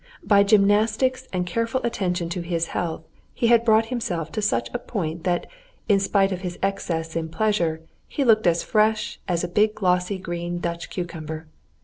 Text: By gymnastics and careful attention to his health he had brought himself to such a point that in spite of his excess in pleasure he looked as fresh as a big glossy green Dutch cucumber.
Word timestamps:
By 0.23 0.41
gymnastics 0.41 1.27
and 1.31 1.45
careful 1.45 1.79
attention 1.83 2.27
to 2.29 2.41
his 2.41 2.69
health 2.73 3.03
he 3.35 3.45
had 3.49 3.63
brought 3.63 3.85
himself 3.93 4.31
to 4.31 4.41
such 4.41 4.67
a 4.73 4.79
point 4.79 5.25
that 5.25 5.45
in 5.87 5.99
spite 5.99 6.31
of 6.31 6.41
his 6.41 6.57
excess 6.63 7.15
in 7.15 7.29
pleasure 7.29 7.81
he 8.07 8.23
looked 8.25 8.47
as 8.47 8.63
fresh 8.63 9.19
as 9.27 9.43
a 9.43 9.47
big 9.47 9.75
glossy 9.75 10.17
green 10.17 10.57
Dutch 10.57 10.89
cucumber. 10.89 11.45